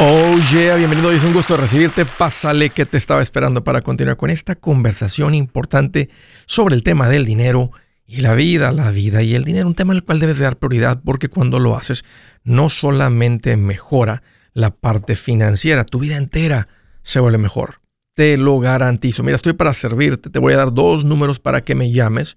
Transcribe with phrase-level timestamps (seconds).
[0.00, 1.12] Oh yeah, bienvenido.
[1.12, 2.04] Es un gusto recibirte.
[2.04, 6.10] Pásale que te estaba esperando para continuar con esta conversación importante
[6.46, 7.70] sobre el tema del dinero
[8.04, 9.68] y la vida, la vida y el dinero.
[9.68, 12.04] Un tema al cual debes dar prioridad porque cuando lo haces
[12.42, 16.66] no solamente mejora la parte financiera, tu vida entera
[17.02, 17.80] se vuelve mejor.
[18.14, 19.22] Te lo garantizo.
[19.22, 20.28] Mira, estoy para servirte.
[20.28, 22.36] Te voy a dar dos números para que me llames.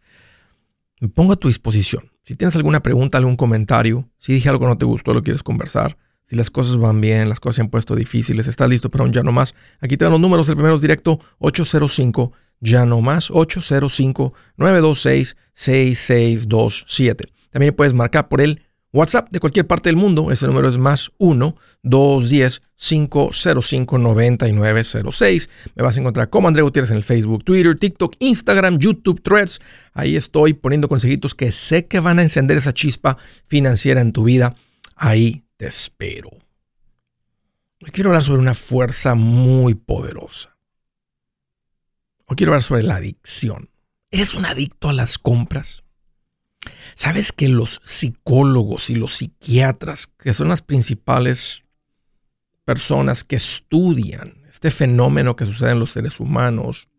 [0.99, 2.11] Me pongo a tu disposición.
[2.21, 5.41] Si tienes alguna pregunta, algún comentario, si dije algo que no te gustó, lo quieres
[5.41, 5.97] conversar
[6.27, 9.13] si las cosas van bien, las cosas se han puesto difíciles, estás listo para un
[9.13, 9.55] ya no más.
[9.79, 10.49] Aquí te dan los números.
[10.49, 17.31] El primero es directo 805 ya no más 805 926 6627.
[17.49, 20.29] También puedes marcar por el WhatsApp de cualquier parte del mundo.
[20.29, 25.49] Ese número es más 1 210 505 9906.
[25.75, 29.61] Me vas a encontrar como André Gutiérrez en el Facebook, Twitter, TikTok, Instagram, YouTube, Threads.
[29.93, 34.25] Ahí estoy poniendo consejitos que sé que van a encender esa chispa financiera en tu
[34.25, 34.55] vida.
[34.95, 36.29] Ahí te espero.
[37.81, 40.57] Hoy quiero hablar sobre una fuerza muy poderosa.
[42.35, 43.69] Quiero hablar sobre la adicción.
[44.11, 45.83] ¿Eres un adicto a las compras?
[46.95, 51.63] ¿Sabes que los psicólogos y los psiquiatras, que son las principales
[52.65, 56.89] personas que estudian este fenómeno que sucede en los seres humanos,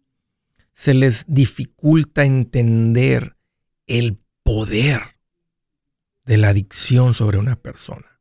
[0.72, 3.36] se les dificulta entender
[3.86, 5.18] el poder
[6.24, 8.17] de la adicción sobre una persona?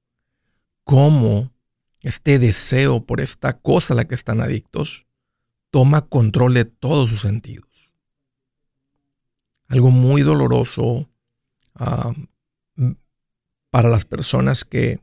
[0.88, 1.52] Cómo
[2.00, 5.06] este deseo por esta cosa a la que están adictos
[5.70, 7.68] toma control de todos sus sentidos.
[9.68, 11.10] Algo muy doloroso
[11.76, 12.14] ah,
[13.70, 15.02] para las personas que,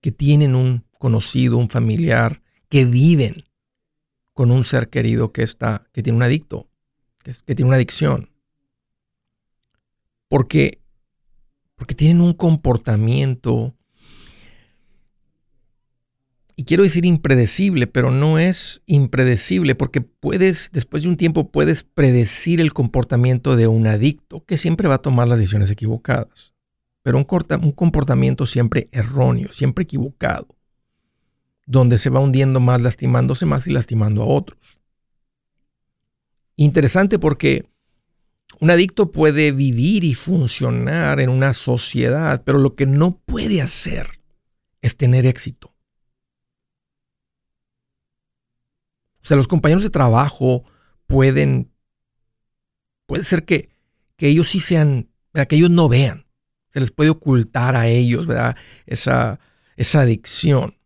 [0.00, 3.46] que tienen un conocido, un familiar, que viven
[4.34, 6.68] con un ser querido que, está, que tiene un adicto,
[7.24, 8.30] que, que tiene una adicción.
[10.28, 10.80] Porque,
[11.74, 13.74] porque tienen un comportamiento
[16.60, 21.84] y quiero decir impredecible, pero no es impredecible porque puedes, después de un tiempo, puedes
[21.84, 26.52] predecir el comportamiento de un adicto que siempre va a tomar las decisiones equivocadas.
[27.02, 27.26] Pero un,
[27.62, 30.48] un comportamiento siempre erróneo, siempre equivocado,
[31.64, 34.58] donde se va hundiendo más, lastimándose más y lastimando a otros.
[36.56, 37.70] Interesante porque
[38.60, 44.20] un adicto puede vivir y funcionar en una sociedad, pero lo que no puede hacer
[44.82, 45.69] es tener éxito.
[49.30, 50.64] Sea, los compañeros de trabajo
[51.06, 51.70] pueden,
[53.06, 53.70] puede ser que,
[54.16, 55.08] que ellos sí sean,
[55.48, 56.26] que ellos no vean.
[56.70, 58.56] Se les puede ocultar a ellos, ¿verdad?
[58.86, 59.38] Esa,
[59.76, 60.76] esa adicción.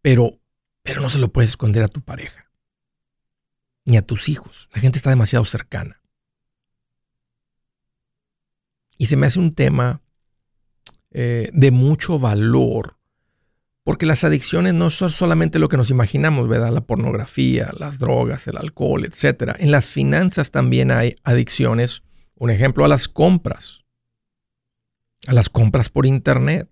[0.00, 0.40] Pero,
[0.84, 2.48] pero no se lo puedes esconder a tu pareja.
[3.84, 4.68] Ni a tus hijos.
[4.72, 6.00] La gente está demasiado cercana.
[8.96, 10.02] Y se me hace un tema
[11.10, 12.96] eh, de mucho valor
[13.84, 16.72] porque las adicciones no son solamente lo que nos imaginamos, ¿verdad?
[16.72, 19.56] La pornografía, las drogas, el alcohol, etc.
[19.58, 22.02] En las finanzas también hay adicciones.
[22.36, 23.80] Un ejemplo a las compras.
[25.26, 26.70] A las compras por internet.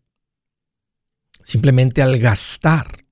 [1.43, 3.07] Simplemente al gastar.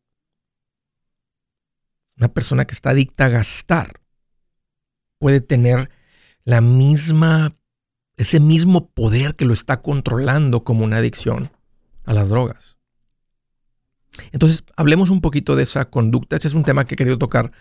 [2.16, 4.00] Una persona que está adicta a gastar
[5.18, 5.90] puede tener
[6.44, 7.56] la misma,
[8.16, 11.50] ese mismo poder que lo está controlando como una adicción
[12.04, 12.77] a las drogas.
[14.32, 16.36] Entonces, hablemos un poquito de esa conducta.
[16.36, 17.52] Ese es un tema que he querido tocar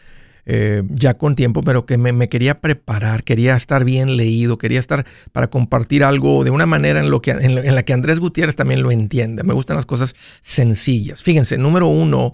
[0.50, 5.06] eh, ya con tiempo, pero que me, quería preparar, quería estar bien leído, quería estar
[5.34, 9.44] para compartir algo de una manera en, en, la que Andrés Gutiérrez también lo entiende.
[9.44, 11.22] Me gustan las cosas sencillas.
[11.22, 12.32] Fíjense, número uno,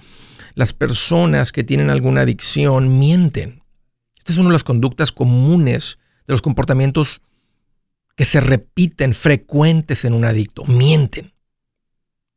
[0.53, 3.63] las personas que tienen alguna adicción mienten.
[4.15, 5.97] Esta es una de las conductas comunes
[6.27, 7.21] de los comportamientos
[8.15, 10.65] que se repiten frecuentes en un adicto.
[10.65, 11.32] Mienten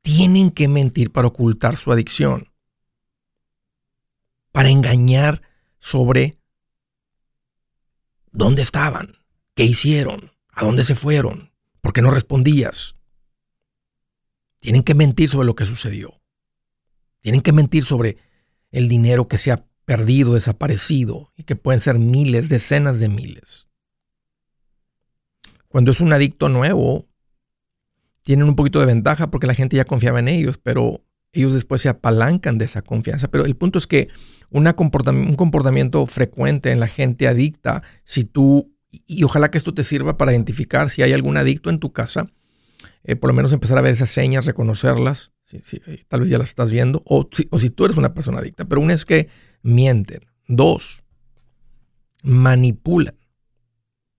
[0.07, 2.53] tienen que mentir para ocultar su adicción,
[4.53, 5.43] para engañar
[5.81, 6.39] sobre
[8.31, 9.17] dónde estaban,
[9.57, 11.51] qué hicieron, a dónde se fueron,
[11.81, 12.95] por qué no respondías.
[14.61, 16.21] Tienen que mentir sobre lo que sucedió.
[17.19, 18.19] Tienen que mentir sobre
[18.71, 23.67] el dinero que se ha perdido, desaparecido, y que pueden ser miles, decenas de miles.
[25.67, 27.09] Cuando es un adicto nuevo,
[28.27, 31.81] tienen un poquito de ventaja porque la gente ya confiaba en ellos, pero ellos después
[31.81, 33.29] se apalancan de esa confianza.
[33.29, 34.09] Pero el punto es que
[34.51, 34.65] un
[35.37, 40.33] comportamiento frecuente en la gente adicta, si tú, y ojalá que esto te sirva para
[40.33, 42.27] identificar si hay algún adicto en tu casa,
[43.05, 46.39] eh, por lo menos empezar a ver esas señas, reconocerlas, si, eh, tal vez ya
[46.39, 48.65] las estás viendo, o o si tú eres una persona adicta.
[48.65, 49.29] Pero una es que
[49.63, 50.23] mienten.
[50.49, 51.05] Dos,
[52.25, 53.15] manipulan.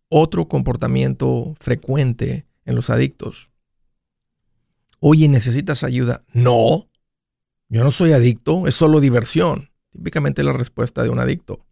[0.07, 3.51] Otro comportamiento frecuente en los adictos
[4.99, 6.23] Oye, ¿necesitas ayuda?
[6.33, 6.89] No.
[7.69, 9.71] Yo no soy adicto, es solo diversión.
[9.91, 11.65] Típicamente la respuesta de un adicto.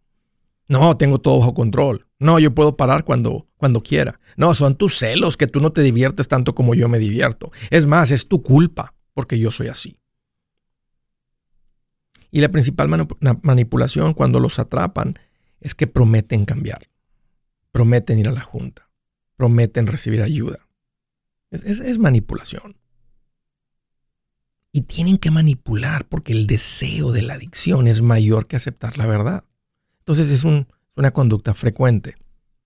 [0.68, 2.06] No, tengo todo bajo control.
[2.18, 4.20] No, yo puedo parar cuando, cuando quiera.
[4.36, 7.52] No, son tus celos que tú no te diviertes tanto como yo me divierto.
[7.70, 9.98] Es más, es tu culpa porque yo soy así.
[12.30, 12.88] Y la principal
[13.42, 15.18] manipulación cuando los atrapan
[15.60, 16.90] es que prometen cambiar,
[17.72, 18.90] prometen ir a la junta,
[19.36, 20.58] prometen recibir ayuda.
[21.50, 22.76] Es, manipulación.
[24.76, 29.06] Y tienen que manipular porque el deseo de la adicción es mayor que aceptar la
[29.06, 29.44] verdad.
[30.00, 32.16] Entonces es, una conducta frecuente.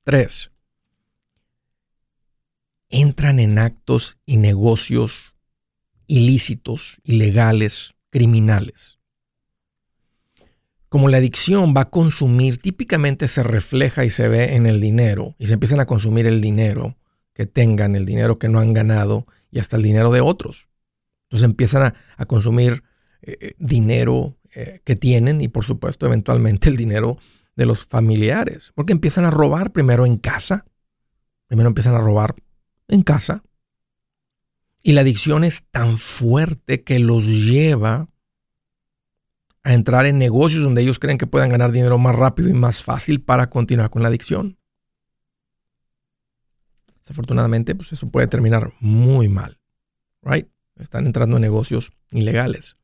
[0.03, 0.51] Tres,
[2.89, 5.37] entran en actos y negocios
[6.09, 8.99] ilícitos, ilegales, criminales
[10.91, 15.37] como la adicción va a consumir, típicamente se refleja y se ve en el dinero,
[15.39, 16.97] y se empiezan a consumir el dinero
[17.33, 20.70] que tengan, el dinero que no han ganado y hasta el dinero de otros.
[21.31, 22.83] Entonces empiezan a, consumir
[23.23, 27.19] eh, eh, dinero eh, que tienen y por supuesto eventualmente el dinero
[27.55, 30.67] de los familiares, porque empiezan a robar primero en casa,
[31.47, 32.35] primero empiezan a robar
[32.89, 33.45] en casa,
[34.83, 38.09] y la adicción es tan fuerte que los lleva
[39.63, 42.83] a entrar en negocios donde ellos creen que puedan ganar dinero más rápido y más
[42.83, 44.59] fácil para continuar con la adicción.
[47.03, 49.61] Desafortunadamente, pues eso puede terminar muy mal.
[50.23, 50.49] Right?
[50.81, 52.77] Están entrando en negocios ilegales.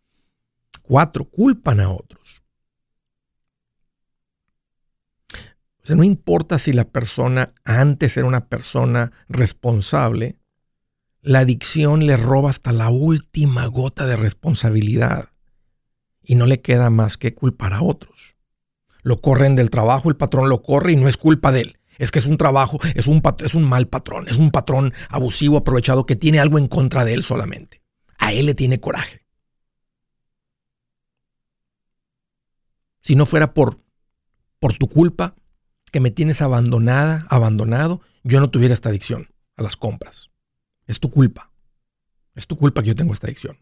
[0.83, 2.45] Cuatro, culpan a otros.
[5.83, 10.37] O sea, no importa si la persona antes era una persona responsable,
[11.23, 15.31] la adicción le roba hasta la última gota de responsabilidad
[16.23, 18.35] y no le queda más que culpar a otros.
[19.03, 21.79] Lo corren del trabajo, el patrón lo corre y no es culpa de él.
[21.99, 25.57] Es que es un trabajo, es un, es un mal patrón, es un patrón abusivo,
[25.57, 27.81] aprovechado, que tiene algo en contra de él solamente.
[28.27, 29.25] A él le tiene coraje.
[33.03, 33.81] Si no fuera por,
[34.59, 35.37] por tu culpa,
[35.93, 40.31] que me tienes abandonada, abandonado, yo no tuviera esta adicción a las compras.
[40.87, 41.53] Es tu culpa.
[42.35, 43.59] Es tu culpa que yo tengo esta adicción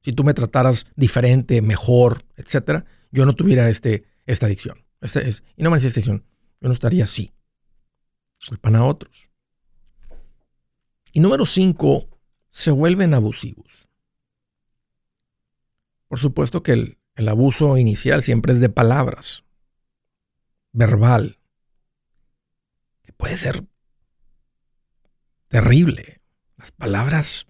[0.00, 4.84] si tú me trataras diferente, mejor, etcétera, yo no tuviera este, esta adicción.
[5.56, 6.24] y no me esta adicción,
[6.60, 7.32] yo no estaría así.
[8.48, 9.30] Culpan a otros.
[11.12, 12.08] Y número cinco,
[12.50, 13.89] se vuelven abusivos.
[16.10, 19.44] Por supuesto que el, el abuso inicial siempre es de palabras,
[20.72, 21.38] verbal,
[23.04, 23.64] que puede ser
[25.46, 26.20] terrible.
[26.56, 27.46] Las palabras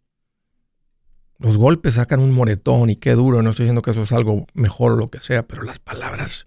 [1.38, 4.46] los golpes sacan un moretón y qué duro, no estoy diciendo que eso es algo
[4.52, 6.46] mejor o lo que sea, pero las palabras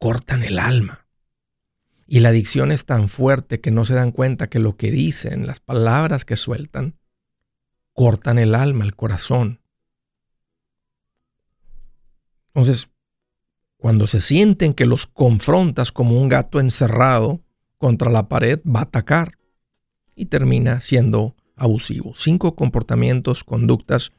[0.00, 1.06] cortan el alma.
[2.08, 5.46] Y la adicción es tan fuerte que no se dan cuenta que lo que dicen,
[5.46, 6.98] las palabras que sueltan,
[7.92, 9.60] cortan el alma, el corazón.
[12.54, 12.88] Entonces,
[13.76, 17.40] cuando se sienten que los confrontas como un gato encerrado
[17.78, 19.38] contra la pared, va a atacar
[20.14, 22.14] y termina siendo abusivo.
[22.16, 24.12] Cinco comportamientos, conductas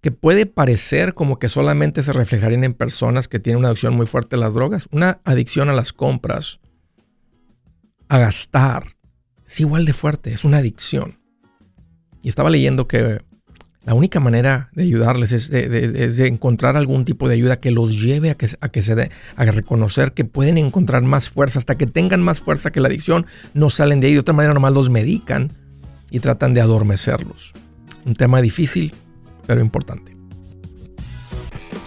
[0.00, 4.06] que puede parecer como que solamente se reflejarían en personas que tienen una adicción muy
[4.06, 4.88] fuerte a las drogas.
[4.90, 6.60] Una adicción a las compras,
[8.08, 8.96] a gastar,
[9.46, 11.20] es igual de fuerte, es una adicción.
[12.22, 13.22] Y estaba leyendo que
[13.84, 18.30] la única manera de ayudarles es de, encontrar algún tipo de ayuda que los lleve
[18.30, 21.58] a que, se a reconocer que pueden encontrar más fuerza.
[21.58, 24.14] Hasta que tengan más fuerza que la adicción, no salen de ahí.
[24.14, 25.50] De otra manera, nomás los medican
[26.10, 27.52] y tratan de adormecerlos.
[28.06, 28.94] Un tema difícil,
[29.46, 30.13] pero importante.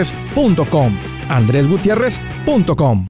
[0.00, 0.98] andresgutierrez.com.
[1.28, 3.09] andresgutierrez.com.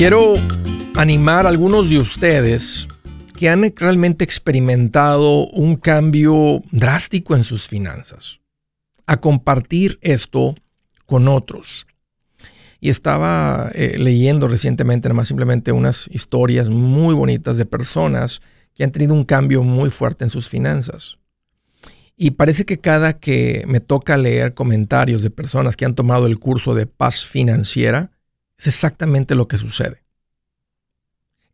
[0.00, 0.36] Quiero
[0.96, 2.88] animar a algunos de ustedes
[3.36, 8.40] que han realmente experimentado un cambio drástico en sus finanzas,
[9.04, 10.54] a compartir esto
[11.04, 11.86] con otros.
[12.80, 18.40] Y estaba eh, leyendo recientemente, nada más simplemente unas historias muy bonitas de personas
[18.74, 21.18] que han tenido un cambio muy fuerte en sus finanzas.
[22.16, 26.38] Y parece que cada que me toca leer comentarios de personas que han tomado el
[26.38, 28.12] curso de paz financiera,
[28.60, 30.02] es exactamente lo que sucede.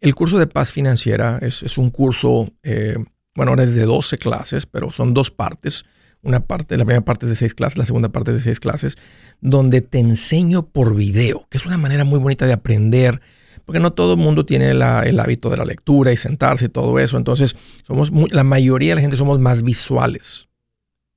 [0.00, 2.96] El curso de paz financiera es, un curso, eh,
[3.34, 5.84] bueno, ahora es de 12 clases, pero son dos partes.
[6.22, 8.58] Una parte, la primera parte es de seis clases, la segunda parte es de seis
[8.58, 8.96] clases,
[9.40, 13.20] donde te enseño por video, que es una manera muy bonita de aprender,
[13.64, 16.98] porque no todo el mundo tiene el hábito de la lectura y sentarse y todo
[16.98, 17.16] eso.
[17.16, 17.54] Entonces,
[17.86, 20.48] somos la mayoría de la gente somos más visuales,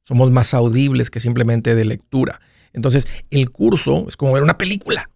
[0.03, 2.39] somos más audibles que simplemente de lectura.
[2.74, 5.10] Entonces, el curso es como ver una película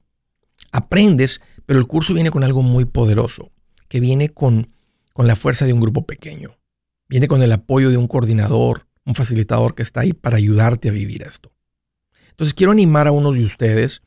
[0.74, 3.52] aprendes, pero el curso viene con algo muy poderoso,
[3.88, 4.68] que viene con,
[5.14, 6.58] con la fuerza de un grupo pequeño.
[7.08, 10.92] Viene con el apoyo de un coordinador, un facilitador que está ahí para ayudarte a
[10.92, 11.54] vivir esto.
[12.32, 14.02] Entonces quiero animar a uno de ustedes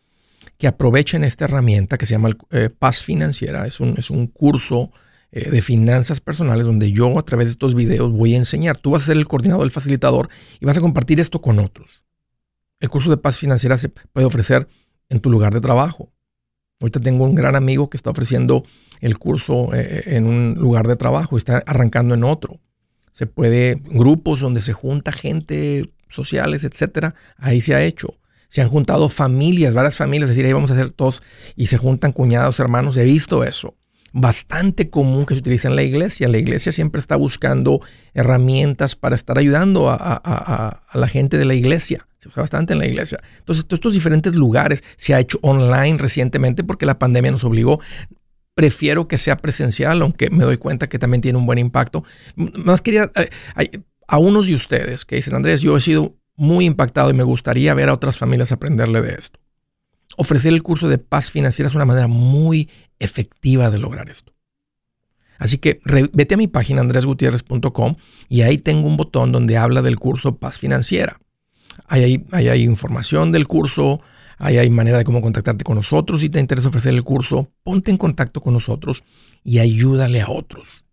[0.58, 3.66] que aprovechen esta herramienta que se llama eh, Paz Financiera.
[3.66, 4.90] Es un, es un curso
[5.30, 8.76] eh, de finanzas personales donde yo a través de estos videos voy a enseñar.
[8.78, 12.02] Tú vas a ser el coordinador, el facilitador y vas a compartir esto con otros.
[12.80, 14.66] El curso de Paz Financiera se puede ofrecer
[15.08, 16.12] en tu lugar de trabajo,
[16.80, 18.64] Ahorita tengo un gran amigo que está ofreciendo
[19.00, 22.61] el curso eh, eh, en un lugar de trabajo está arrancando en otro.
[23.12, 28.18] Se puede, grupos donde se junta gente, sociales, etcétera, ahí se ha hecho.
[28.49, 31.23] Se han juntado familias, varias familias, decir, ahí vamos a hacer todos
[31.56, 32.97] y se juntan cuñados, hermanos.
[32.97, 33.75] He visto eso.
[34.13, 36.29] Bastante común que se utiliza en la iglesia.
[36.29, 37.81] La iglesia siempre está buscando
[38.15, 42.87] herramientas para estar ayudando a la gente de la iglesia se usa bastante en la
[42.87, 43.19] iglesia.
[43.39, 47.81] Entonces, todos estos diferentes lugares se ha hecho online recientemente porque la pandemia nos obligó.
[48.55, 52.05] Prefiero que sea presencial, aunque me doy cuenta que también tiene un buen impacto.
[52.37, 57.11] Más quería, eh, a unos de ustedes que dicen, Andrés, yo he sido muy impactado
[57.11, 59.41] y me gustaría ver a otras familias aprenderle de esto.
[60.17, 64.33] Ofrecer el curso de paz financiera es una manera muy efectiva de lograr esto.
[65.39, 65.81] Así que
[66.13, 67.97] vete a mi página andresgutierrez.com
[68.29, 71.21] y ahí tengo un botón donde habla del curso Paz Financiera.
[71.87, 74.01] Ahí hay, información del curso,
[74.39, 76.23] ahí hay manera de cómo contactarte con nosotros.
[76.23, 79.05] Si te interesa ofrecer el curso, ponte en contacto con nosotros
[79.45, 80.85] y ayúdale a otros.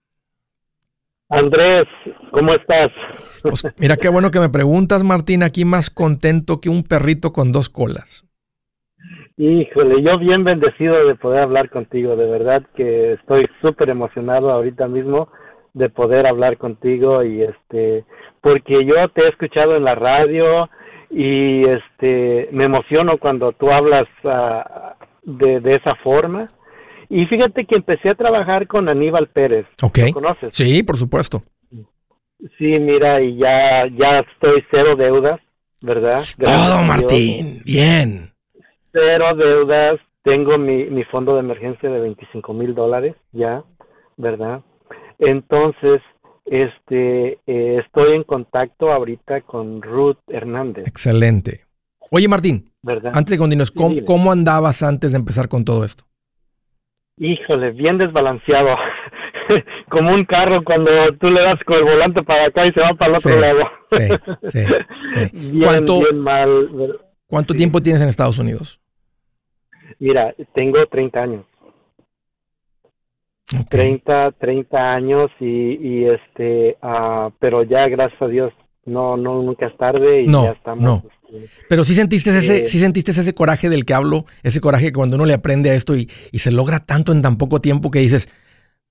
[1.30, 1.88] Andrés,
[2.30, 2.92] ¿cómo estás?
[3.42, 7.50] Pues, mira qué bueno que me preguntas, Martín, aquí más contento que un perrito con
[7.50, 8.25] dos colas.
[9.37, 14.87] Híjole, yo bien bendecido de poder hablar contigo, de verdad que estoy súper emocionado ahorita
[14.87, 15.28] mismo
[15.74, 18.04] de poder hablar contigo y este,
[18.40, 20.68] porque yo te he escuchado en la radio
[21.10, 26.48] y este me emociono cuando tú hablas ah, de, de esa forma.
[27.08, 29.66] Y fíjate que empecé a trabajar con Aníbal Pérez.
[29.82, 29.98] Ok.
[29.98, 30.54] ¿Lo conoces?
[30.54, 31.42] Sí, por supuesto.
[32.56, 35.40] Sí, mira, y ya, ya estoy cero deudas,
[35.80, 36.22] ¿verdad?
[36.38, 36.82] Gracias Todo.
[36.84, 37.62] Martín.
[37.64, 38.32] Bien.
[38.92, 40.00] Cero deudas.
[40.22, 43.64] Tengo mi, mi fondo de emergencia de 25 mil dólares ya,
[44.16, 44.60] ¿verdad?
[45.20, 46.00] Entonces,
[46.46, 51.64] este, eh, estoy en contacto ahorita con Ruth Hernández, Excelente.
[52.10, 53.12] Oye, Martín, ¿verdad?
[53.14, 56.04] antes de continuar, ¿cómo, cómo andabas antes de empezar con todo esto?
[57.18, 58.76] Híjole, bien desbalanceado.
[59.90, 62.94] Como un carro cuando tú le das con el volante para acá y se va
[62.94, 63.60] para el otro Sí, lado.
[63.90, 64.64] sí, sí,
[65.30, 65.50] sí.
[65.50, 66.98] Bien, ¿Cuánto- bien mal.
[67.26, 68.80] ¿Cuánto tiempo tienes en Estados Unidos?
[69.98, 71.44] Mira, tengo 30 años.
[73.59, 73.69] Ok.
[73.71, 75.47] 30, 30 años y,
[75.80, 78.52] y este, ah, pero ya gracias a Dios
[78.87, 80.85] no, no, nunca es tarde y No, ya estamos.
[80.85, 81.02] no.
[81.33, 84.87] este, Pero sí sentiste ese, Eh, sí sentiste ese coraje del que hablo, ese coraje
[84.87, 87.61] que cuando uno le aprende a esto y, y se logra tanto en tan poco
[87.61, 88.28] tiempo que dices,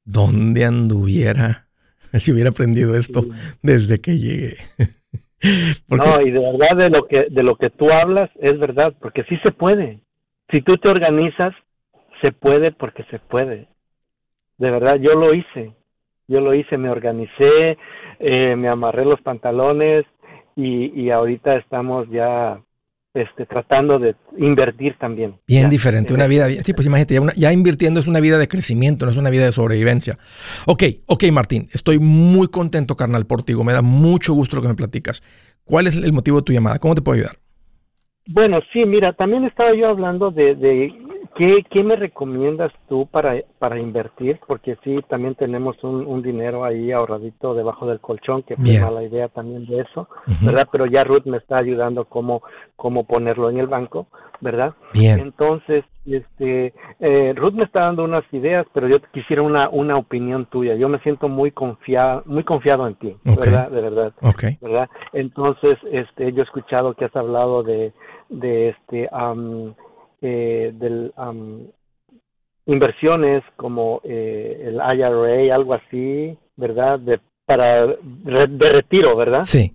[0.06, 1.68] ¿dónde anduviera
[2.14, 3.30] si hubiera aprendido esto sí.
[3.62, 4.58] desde que llegué?
[5.88, 8.94] Porque, No, y de verdad de lo que de lo que tú hablas es verdad,
[9.00, 10.02] porque sí se puede.
[10.52, 11.54] Si tú te organizas,
[12.22, 13.70] se puede porque se puede.
[14.60, 15.74] De verdad, yo lo hice.
[16.28, 17.78] Yo lo hice, me organicé,
[18.20, 20.06] eh, me amarré los pantalones
[20.56, 22.62] y, y ahorita estamos ya
[23.16, 25.36] este, tratando de invertir también.
[25.48, 26.30] bien Ya, diferente, en una eso.
[26.30, 26.60] vida bien.
[26.64, 29.32] Sí, pues imagínate, ya, una- ya invirtiendo es una vida de crecimiento, no es una
[29.32, 30.20] vida de sobrevivencia.
[30.68, 33.56] Ok, ok, Martín, estoy muy contento, carnal, por ti.
[33.56, 35.24] Me da mucho gusto lo que me platicas.
[35.64, 36.78] ¿Cuál es el motivo de tu llamada?
[36.78, 37.38] ¿Cómo te puedo ayudar?
[38.28, 40.94] Bueno, sí, mira, también estaba yo hablando de, de
[41.40, 46.66] ¿qué, qué me recomiendas tú para, para invertir, porque sí, también tenemos un, un dinero
[46.66, 50.10] ahí ahorradito debajo del colchón, que fue mala idea también de eso,
[50.42, 50.68] ¿verdad?
[50.70, 52.44] Pero ya Ruth me está ayudando cómo,
[52.76, 54.08] cómo ponerlo en el banco,
[54.42, 54.74] ¿verdad?
[54.94, 59.96] Bien, Entonces, este, eh, Ruth me está dando unas ideas, pero yo quisiera una, una
[59.96, 60.76] opinión tuya.
[60.76, 63.16] Yo me siento muy confiado, muy confiado en ti.
[63.24, 63.70] ¿verdad?
[63.70, 64.14] De verdad.
[64.24, 64.44] ok.
[64.60, 64.90] ¿verdad?
[65.14, 67.94] Entonces, este, yo he escuchado que has hablado de,
[68.28, 69.08] de este,
[70.22, 71.68] eh, del, am,
[72.66, 77.00] inversiones como eh, el IRA, algo así, ¿verdad?
[77.00, 79.42] De, para, de retiro, ¿verdad?
[79.44, 79.74] Sí,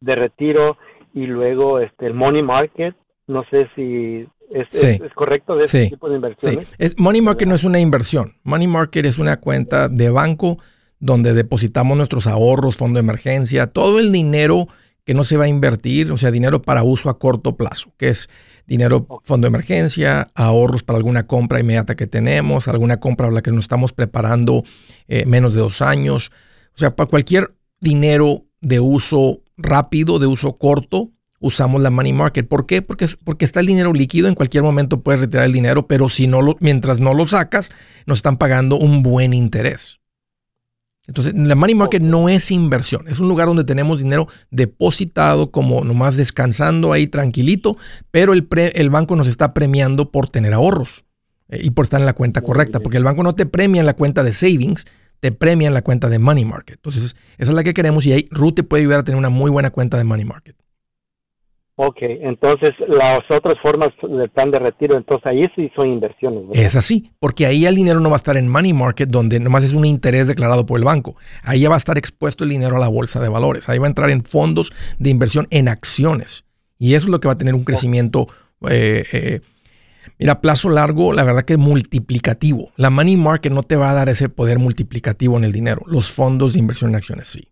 [0.00, 0.76] De retiro
[1.14, 2.96] y luego este, el money market,
[3.28, 4.86] no sé si es, Sí.
[4.86, 5.90] es, es correcto de ese Sí.
[5.90, 6.16] tipo de sí.
[6.16, 6.68] inversiones.
[6.78, 8.34] Es, money market no es una inversión.
[8.42, 10.56] Money market es una cuenta de banco
[10.98, 14.66] donde depositamos nuestros ahorros, fondo de emergencia, todo el dinero
[15.04, 18.08] que no se va a invertir, o sea, dinero para uso a corto plazo, que
[18.08, 18.28] es
[18.66, 23.42] dinero, fondo de emergencia, ahorros para alguna compra inmediata que tenemos, alguna compra a la
[23.42, 24.64] que nos estamos preparando
[25.08, 26.30] eh, menos de dos años.
[26.74, 32.48] O sea, para cualquier dinero de uso rápido, de uso corto, usamos la money market.
[32.48, 32.80] ¿Por qué?
[32.80, 36.26] Porque, porque está el dinero líquido, en cualquier momento puedes retirar el dinero, pero si
[36.26, 37.70] no lo, mientras no lo sacas,
[38.06, 40.01] nos están pagando un buen interés.
[41.08, 45.82] Entonces, la money market no es inversión, es un lugar donde tenemos dinero depositado como
[45.82, 47.76] nomás descansando ahí tranquilito,
[48.12, 51.04] pero el, pre- el banco nos está premiando por tener ahorros
[51.48, 53.86] eh, y por estar en la cuenta correcta, porque el banco no te premia en
[53.86, 54.84] la cuenta de savings,
[55.18, 56.76] te premia en la cuenta de money market.
[56.76, 59.28] Entonces, esa es la que queremos y ahí Ruth te puede ayudar a tener una
[59.28, 60.56] muy buena cuenta de money market.
[61.76, 66.62] Ok, entonces las otras formas del plan de retiro, entonces ahí sí son inversiones, ¿verdad?
[66.62, 69.64] Es así, porque ahí el dinero no va a estar en money market, donde nomás
[69.64, 71.16] es un interés declarado por el banco.
[71.42, 73.70] Ahí ya va a estar expuesto el dinero a la bolsa de valores.
[73.70, 76.44] Ahí va a entrar en fondos de inversión en acciones.
[76.78, 78.26] Y eso es lo que va a tener un crecimiento,
[78.68, 79.40] eh, eh,
[80.18, 82.70] mira, a plazo largo, la verdad que multiplicativo.
[82.76, 85.82] La money market no te va a dar ese poder multiplicativo en el dinero.
[85.86, 87.51] Los fondos de inversión en acciones sí.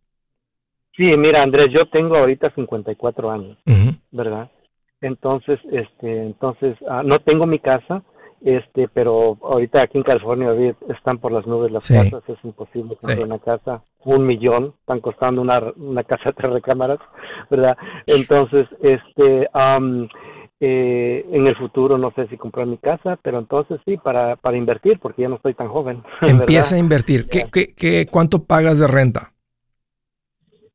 [1.00, 3.96] Sí, mira, Andrés, yo tengo ahorita 54 años, Ujú.
[4.10, 4.50] ¿verdad?
[5.00, 8.02] Entonces, este, entonces, ah, no tengo mi casa,
[8.42, 10.50] este, pero ahorita aquí en California
[10.90, 11.94] están por las nubes las Sí.
[11.94, 13.24] casas, es imposible comprar Sí.
[13.24, 16.98] una casa, un millón, están costando una, una casa de tres recámaras,
[17.48, 17.78] ¿verdad?
[18.06, 19.48] Entonces, este,
[20.60, 24.58] eh, en el futuro no sé si comprar mi casa, pero entonces sí, para, para
[24.58, 26.02] invertir, porque ya no estoy tan joven.
[26.20, 27.26] Empieza a invertir.
[27.26, 29.32] ¿Qué, qué, qué, ¿Cuánto pagas de renta?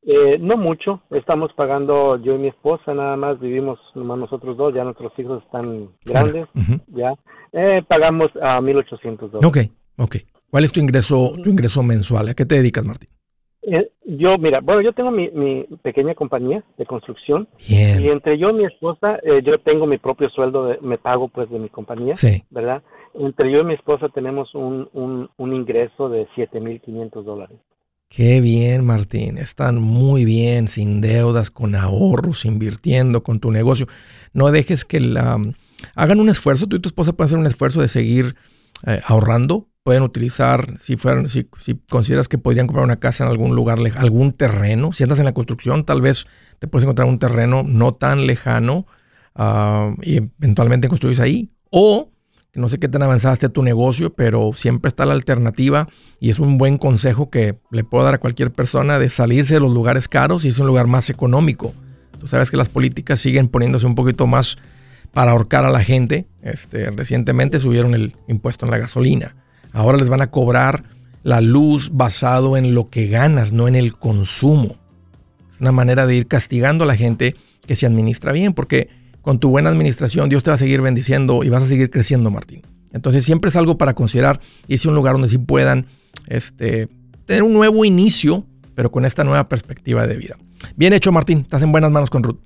[0.08, 4.74] Eh, no mucho, estamos pagando yo y mi esposa nada más, vivimos nomás nosotros dos,
[4.74, 6.46] ya nuestros hijos están grandes,
[6.88, 7.14] ya,
[7.54, 9.72] eh, pagamos a 1.800 dólares.
[9.98, 10.16] Ok, ok.
[10.52, 12.30] ¿Cuál es tu ingreso, tu ingreso mensual?
[12.30, 13.10] ¿A qué te dedicas, Martín?
[13.64, 18.12] Eh, yo, mira, bueno, yo tengo mi, mi pequeña compañía de construcción y Bien.
[18.12, 21.50] entre yo y mi esposa, eh, yo tengo mi propio sueldo, de- me pago pues
[21.50, 22.44] de mi compañía, Sí.
[22.52, 22.84] ¿verdad?
[23.16, 27.58] Entre yo y mi esposa tenemos un, un, un ingreso de 7.500 dólares.
[28.16, 29.38] Qué bien, Martín.
[29.38, 33.90] Están muy bien, sin deudas, con ahorros, invirtiendo con tu negocio.
[34.32, 35.38] No dejes que la...
[35.96, 38.38] Hagan un esfuerzo, tú y tu esposa pueden hacer un esfuerzo de seguir
[38.88, 39.68] eh, ahorrando.
[39.84, 41.50] Pueden utilizar, si, fueran, si,
[41.90, 44.94] consideras que podrían comprar una casa en algún lugar, algún terreno.
[44.94, 46.26] Si andas en la construcción, tal vez
[46.60, 48.88] te puedes encontrar un terreno no tan lejano
[49.36, 51.52] ah, y eventualmente construís ahí.
[51.70, 52.14] O
[52.56, 55.90] no sé qué tan avanzaste a tu negocio, pero siempre está la alternativa
[56.20, 59.60] y es un buen consejo que le puedo dar a cualquier persona de salirse de
[59.60, 61.74] los lugares caros y es un lugar más económico.
[62.20, 64.58] Tú sabes que las políticas siguen poniéndose un poquito más
[65.12, 66.28] para ahorcar a la gente.
[66.42, 69.36] Este, recientemente subieron el impuesto en la gasolina.
[69.74, 70.84] Ahora les van a cobrar
[71.24, 74.78] la luz basado en lo que ganas, no en el consumo.
[75.50, 78.90] Es una manera de ir castigando a la gente que se administra bien, porque
[79.26, 82.30] con tu buena administración, Dios te va a seguir bendiciendo y vas a seguir creciendo,
[82.30, 82.62] Martín.
[82.94, 85.88] Entonces siempre es algo para considerar y es un lugar donde sí puedan
[86.28, 86.90] este,
[87.26, 90.38] tener un nuevo inicio, pero con esta nueva perspectiva de vida.
[90.76, 91.40] Bien hecho, Martín.
[91.40, 92.38] Estás en buenas manos con Ruth.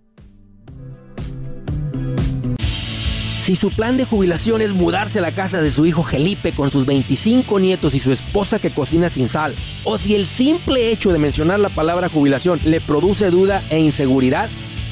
[3.43, 6.71] Si su plan de jubilación es mudarse a la casa de su hijo Felipe con
[6.71, 11.11] sus 25 nietos y su esposa que cocina sin sal, o si el simple hecho
[11.11, 14.49] de mencionar la palabra jubilación le produce duda e inseguridad,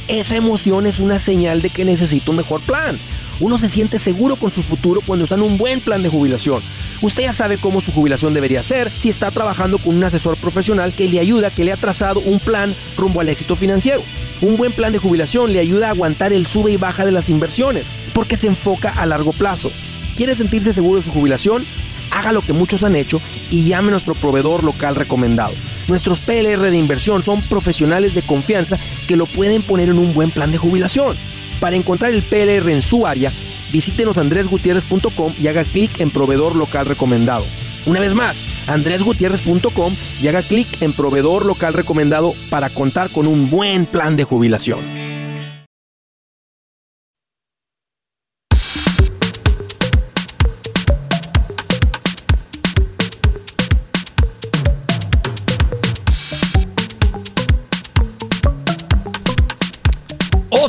[0.08, 2.98] esa emoción es una señal de que necesita un mejor plan.
[3.40, 6.64] Uno se siente seguro con su futuro cuando está en un buen plan de jubilación.
[7.02, 10.94] Usted ya sabe cómo su jubilación debería ser si está trabajando con un asesor profesional
[10.94, 14.02] que le ayuda, que le ha trazado un plan rumbo al éxito financiero.
[14.42, 17.30] Un buen plan de jubilación le ayuda a aguantar el sube y baja de las
[17.30, 19.72] inversiones, porque se enfoca a largo plazo.
[20.16, 21.64] ¿Quiere sentirse seguro de su jubilación?
[22.10, 25.54] Haga lo que muchos han hecho y llame a nuestro proveedor local recomendado.
[25.88, 30.32] Nuestros PLR de inversión son profesionales de confianza que lo pueden poner en un buen
[30.32, 31.16] plan de jubilación.
[31.60, 33.32] Para encontrar el PLR en su área,
[33.72, 37.46] visítenos andresgutierrez.com y haga clic en proveedor local recomendado.
[37.86, 43.50] Una vez más, andresgutierrez.com y haga clic en proveedor local recomendado para contar con un
[43.50, 45.07] buen plan de jubilación.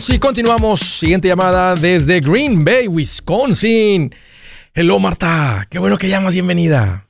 [0.08, 0.80] Sí, continuamos.
[0.80, 4.10] Siguiente llamada desde Green Bay, Wisconsin.
[4.72, 5.66] Hello, Marta.
[5.68, 6.32] Qué bueno que llamas.
[6.32, 7.06] Bienvenida.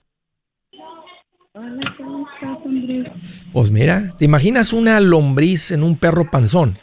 [1.53, 3.07] Hola, ¿cómo estás, Andrés?
[3.53, 6.77] Pues mira, ¿te imaginas una lombriz en un perro panzón?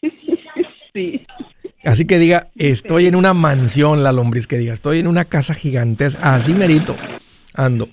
[0.94, 1.26] sí.
[1.84, 5.52] Así que diga, estoy en una mansión, la lombriz que diga, estoy en una casa
[5.52, 6.36] gigantesca.
[6.36, 6.96] Así merito.
[7.52, 7.86] Ando.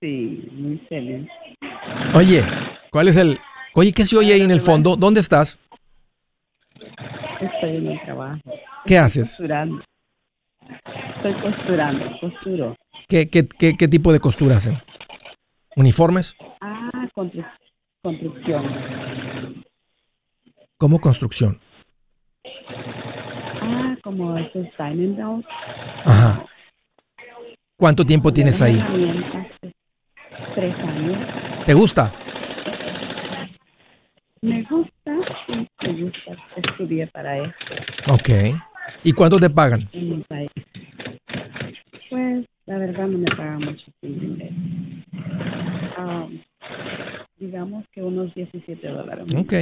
[0.00, 1.26] Sí, muy feliz.
[2.14, 2.46] Oye,
[2.92, 3.40] ¿cuál es el,
[3.78, 4.96] Oye, ¿qué se oye ahí en el fondo?
[4.96, 5.58] ¿Dónde estás?
[7.42, 8.40] Estoy en el trabajo.
[8.86, 9.28] ¿Qué haces?
[9.28, 9.84] Costurando.
[11.16, 12.74] Estoy costurando, costuro.
[13.06, 14.78] ¿Qué, qué, qué, tipo de costura hacen?
[15.76, 16.34] ¿Uniformes?
[16.62, 17.06] Ah,
[18.02, 18.64] construcción.
[20.78, 21.60] ¿Cómo construcción?
[23.60, 25.44] Ah, como esos diamond
[26.02, 26.46] Ajá.
[27.76, 28.82] ¿Cuánto tiempo tienes ahí?
[30.54, 31.66] Tres años.
[31.66, 32.25] ¿Te gusta?
[34.46, 35.12] Me gusta,
[35.44, 36.36] sí, me gusta.
[36.56, 38.12] Estudié para esto.
[38.12, 38.28] Ok.
[39.02, 39.88] ¿Y cuánto te pagan?
[39.92, 40.50] En mi país.
[42.08, 43.84] Pues, la verdad no me pagan mucho.
[45.98, 46.40] Um,
[47.38, 49.24] digamos que unos 17 dólares.
[49.34, 49.52] Ok.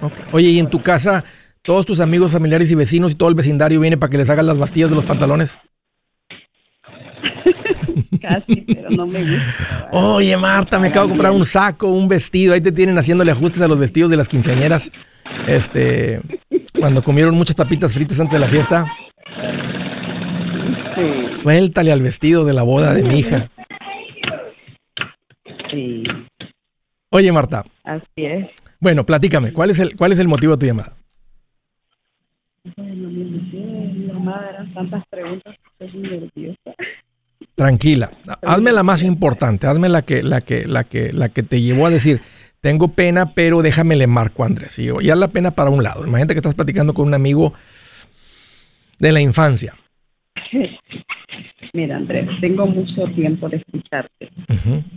[0.00, 0.24] okay.
[0.32, 1.22] Oye, ¿y en tu casa
[1.60, 4.46] todos tus amigos, familiares y vecinos y todo el vecindario viene para que les hagas
[4.46, 5.58] las bastillas de los pantalones?
[8.20, 9.88] Casi, pero no me gusta.
[9.92, 12.54] Oye, Marta, me acabo de comprar un saco, un vestido.
[12.54, 14.90] Ahí te tienen haciéndole ajustes a los vestidos de las quinceañeras.
[15.46, 16.20] Este,
[16.78, 18.84] cuando comieron muchas papitas fritas antes de la fiesta.
[20.94, 21.42] Sí.
[21.42, 23.50] Suéltale al vestido de la boda de mi hija.
[25.70, 26.02] Sí.
[27.10, 27.64] Oye, Marta.
[27.84, 28.48] Así es.
[28.80, 30.96] Bueno, platícame, ¿cuál es el, cuál es el motivo de tu llamada?
[32.76, 36.59] Bueno, mi llamada eran tantas preguntas que estoy nerviosa.
[37.60, 38.10] Tranquila.
[38.40, 41.84] Hazme la más importante, hazme la que, la que, la que, la que te llevó
[41.84, 42.22] a decir,
[42.62, 44.78] tengo pena, pero déjame le marco, Andrés.
[44.78, 46.06] Y ya la pena para un lado.
[46.06, 47.52] Imagínate que estás platicando con un amigo
[48.98, 49.74] de la infancia.
[51.74, 54.30] Mira, Andrés, tengo mucho tiempo de escucharte,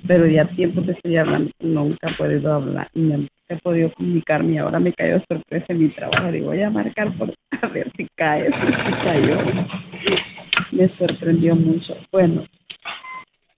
[0.07, 4.57] pero ya tiempo te estoy hablando, nunca he podido hablar, nunca he podido comunicarme y
[4.59, 6.31] ahora me cayó sorpresa en mi trabajo.
[6.31, 9.37] Digo, voy a marcar por a ver si cae, si cayó
[10.73, 11.95] me sorprendió mucho.
[12.11, 12.45] Bueno,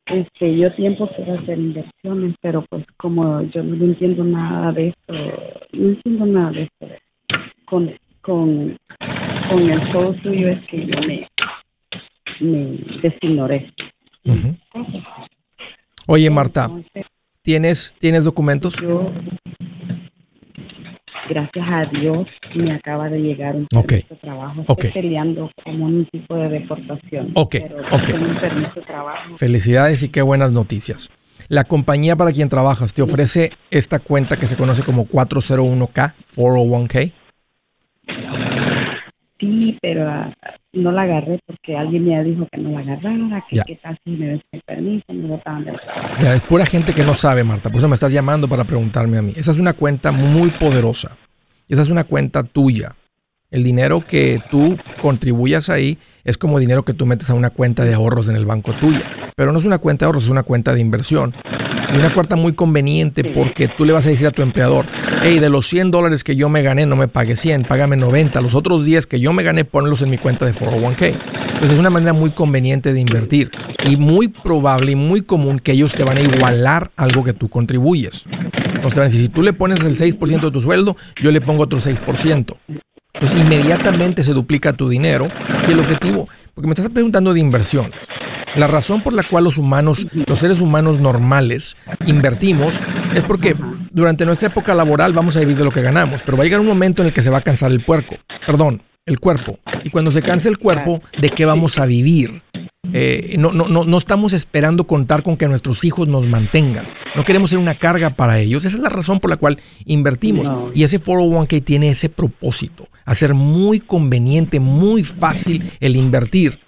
[0.08, 5.14] este, yo tiempo quiero hacer inversiones, pero pues como yo no entiendo nada de esto,
[5.74, 6.88] no entiendo nada de esto,
[7.66, 8.78] con, con,
[9.50, 11.28] con el show suyo es que yo me,
[12.40, 13.74] me designoré.
[16.08, 16.70] Oye, Marta,
[17.42, 18.76] ¿tienes, ¿tienes documentos?
[18.80, 19.12] Yo,
[21.30, 22.28] gracias a Dios,
[22.60, 24.62] me acaba de llegar un permiso de trabajo.
[24.62, 24.94] Estoy Ok.
[24.94, 27.32] peleando como un tipo de deportación.
[27.36, 28.10] Ok, Pero ok.
[28.14, 29.36] un permiso de trabajo.
[29.38, 31.10] Felicidades y qué buenas noticias.
[31.50, 37.12] La compañía para quien trabajas te ofrece esta cuenta que se conoce como 401k, 401k.
[39.38, 40.34] Sí, pero ah,
[40.72, 44.12] no la agarré porque alguien me dijo que no la agarrara, que qué tal si
[44.12, 46.16] me des el permiso, me botaban trabajo.
[46.24, 47.70] Ya, es pura gente que no sabe, Marta.
[47.70, 49.34] Por eso me estás llamando para preguntarme a mí.
[49.36, 51.18] Esa es una cuenta muy poderosa.
[51.68, 52.96] Esa es una cuenta tuya.
[53.50, 57.84] El dinero que tú contribuyas ahí es como dinero que tú metes a una cuenta
[57.84, 59.32] de ahorros en el banco tuya.
[59.36, 61.34] Pero no es una cuenta de ahorros, es una cuenta de inversión.
[61.92, 64.88] Y una cuenta muy conveniente porque tú le vas a decir a tu empleador,
[65.24, 68.42] hey, de los 100 dólares que yo me gané, no me pague 100, págame 90.
[68.42, 71.20] Los otros 10 que yo me gané, ponlos en mi cuenta de 401k.
[71.54, 73.50] Entonces es una manera muy conveniente de invertir
[73.84, 77.50] y muy probable y muy común que ellos te van a igualar algo que tú
[77.50, 78.26] contribuyes.
[78.88, 81.80] Entonces decir, si tú le pones el 6% de tu sueldo, yo le pongo otro
[81.80, 82.58] 6%.
[83.14, 85.30] Entonces inmediatamente se duplica tu dinero
[85.68, 88.06] y el objetivo, porque me estás preguntando de inversiones.
[88.56, 92.80] La razón por la cual los humanos, los seres humanos normales, invertimos
[93.14, 93.56] es porque
[93.92, 96.62] durante nuestra época laboral vamos a vivir de lo que ganamos, pero va a llegar
[96.62, 99.60] un momento en el que se va a cansar el puerco, perdón, el cuerpo.
[99.84, 102.42] Y cuando se canse el cuerpo, ¿de qué vamos a vivir?
[102.98, 106.88] Eh, no, no, no, no estamos esperando contar con que nuestros hijos nos mantengan.
[107.14, 108.64] No queremos ser una carga para ellos.
[108.64, 110.46] Esa es la razón por la cual invertimos.
[110.46, 110.72] No.
[110.74, 116.60] Y ese 401k tiene ese propósito, hacer muy conveniente, muy fácil el invertir.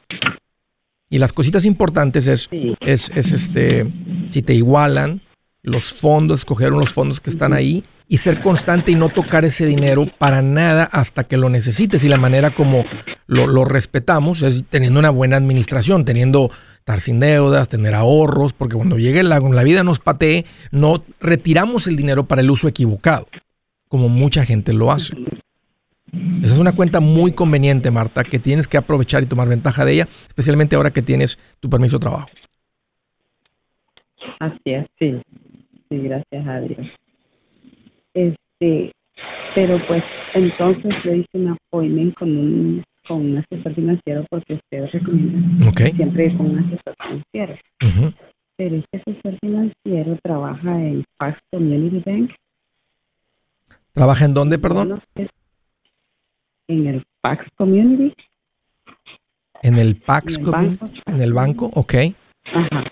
[1.09, 2.75] Y las cositas importantes es, Sí.
[2.81, 3.85] es, es este,
[4.27, 5.21] si te igualan
[5.67, 9.65] los fondos, escoger los fondos que están ahí y ser constante y no tocar ese
[9.65, 12.05] dinero para nada hasta que lo necesites.
[12.05, 12.85] Y la manera como
[13.27, 18.97] lo, respetamos es teniendo una buena administración, teniendo estar sin deudas, tener ahorros, porque cuando
[18.97, 23.27] llegue la, la vida nos patee, no retiramos el dinero para el uso equivocado,
[23.89, 25.15] como mucha gente lo hace.
[26.41, 29.93] Esa es una cuenta muy conveniente, Marta, que tienes que aprovechar y tomar ventaja de
[29.93, 32.29] ella, especialmente ahora que tienes tu permiso de trabajo.
[34.39, 35.21] Así es, sí.
[35.89, 36.87] Sí, gracias a Dios.
[38.13, 38.91] Este,
[39.55, 44.91] pero pues entonces yo hice un appointment con un, con un asesor financiero porque ustedes
[44.91, 45.81] recomiendan Ok.
[45.95, 47.55] siempre con un asesor financiero.
[48.57, 52.31] Pero este asesor financiero trabaja en Parks Community Bank.
[53.93, 54.99] ¿Trabaja en dónde, perdón?
[56.67, 58.13] En el Pax Community.
[59.63, 61.01] En el Pax En el Community, banco.
[61.07, 61.93] en el banco, ok.
[62.53, 62.83] Ajá.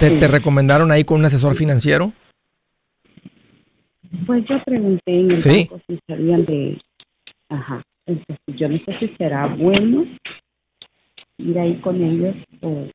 [0.00, 0.18] ¿Te, Sí.
[0.20, 2.12] te recomendaron ahí con un asesor financiero?
[4.26, 5.68] Pues yo pregunté en el Sí.
[5.70, 6.80] banco si sabían de...
[7.48, 7.82] Ajá.
[8.06, 10.06] Entonces yo no sé si será bueno
[11.38, 12.86] ir ahí con ellos o...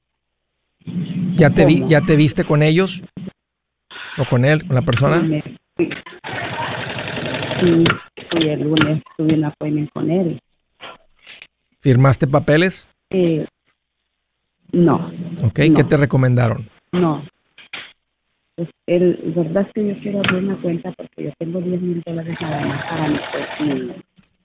[1.36, 1.84] ¿Ya te, vi.
[1.88, 3.04] ¿Ya te viste con ellos?
[4.18, 5.20] ¿O con él, con la persona?
[5.76, 5.90] Fui.
[7.62, 7.84] Sí,
[8.32, 10.40] fui el lunes, tuve un appointment con él.
[11.80, 12.88] ¿Firmaste papeles?
[13.12, 13.46] Eh,
[14.72, 15.12] no,
[15.44, 15.76] Ok, No.
[15.76, 16.68] ¿qué te recomendaron?
[16.92, 17.24] no.
[18.56, 21.82] Pues el, la verdad es que yo quiero abrir una cuenta porque yo tengo 10
[21.82, 23.96] mil dólares nada más para mi, pues,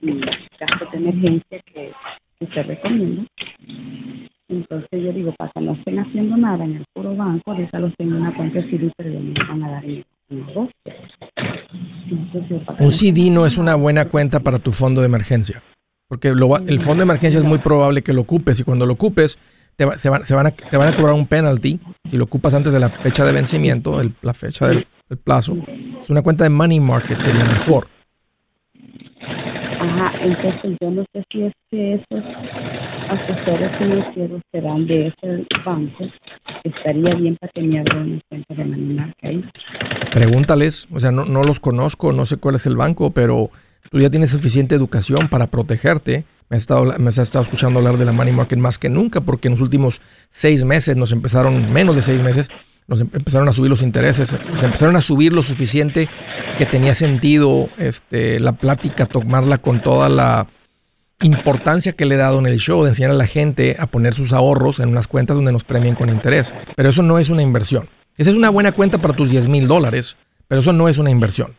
[0.01, 0.21] mi, mi
[0.59, 1.91] gasto de emergencia que,
[2.39, 3.25] que se recomienda.
[4.47, 7.95] Entonces yo digo, para que no estén haciendo nada en el puro banco, ahorita los
[7.97, 10.73] tengo en una cuenta CD, pero ya me van a dar en, en agosto.
[12.09, 15.61] Entonces, yo, Un CD no es una buena cuenta para tu fondo de emergencia.
[16.07, 18.93] Porque lo el fondo de emergencia es muy probable que lo ocupes y cuando lo
[18.93, 19.37] ocupes
[19.79, 22.25] te, va- se, van, se van a, te van a cobrar un penalty si lo
[22.25, 25.55] ocupas antes de la fecha de vencimiento, el- la fecha del el plazo.
[26.01, 27.87] Es una cuenta de money market, sería mejor.
[29.79, 32.25] Ajá, entonces yo no sé si es que esos
[33.09, 36.03] asesores financieros serán de ese banco.
[36.65, 39.43] Estaría bien para que me abran una cuenta de money market ahí.
[40.13, 43.49] Pregúntales, o sea, no, no los conozco, no sé cuál es el banco, pero
[43.89, 46.25] tú ya tienes suficiente educación para protegerte.
[46.49, 49.21] Me has estado, me has estado escuchando hablar de la money market más que nunca,
[49.21, 52.49] porque en los últimos seis meses nos empezaron, menos de seis meses,
[52.87, 56.07] nos em- empezaron a subir los intereses, se empezaron a subir lo suficiente
[56.57, 60.47] que tenía sentido este, la plática, tomarla con toda la
[61.21, 64.13] importancia que le he dado en el show de enseñar a la gente a poner
[64.13, 66.53] sus ahorros en unas cuentas donde nos premien con interés.
[66.75, 67.89] Pero eso no es una inversión.
[68.17, 71.11] Esa es una buena cuenta para tus 10 mil dólares, pero eso no es una
[71.11, 71.53] inversión.